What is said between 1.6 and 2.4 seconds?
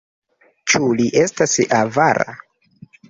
avara?